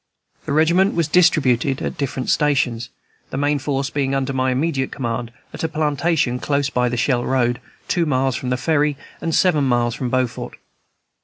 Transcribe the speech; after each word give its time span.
The 0.45 0.51
regiment 0.51 0.95
was 0.95 1.07
distributed 1.07 1.79
at 1.79 1.95
different 1.95 2.31
stations, 2.31 2.89
the 3.29 3.37
main 3.37 3.59
force 3.59 3.91
being 3.91 4.15
under 4.15 4.33
my 4.33 4.49
immediate 4.51 4.91
command, 4.91 5.31
at 5.53 5.63
a 5.63 5.67
plantation 5.67 6.39
close 6.39 6.71
by 6.71 6.89
the 6.89 6.97
Shell 6.97 7.23
Road, 7.23 7.61
two 7.87 8.07
miles 8.07 8.35
from 8.35 8.49
the 8.49 8.57
ferry, 8.57 8.97
and 9.21 9.35
seven 9.35 9.65
miles 9.65 9.93
from 9.93 10.09
Beaufort. 10.09 10.55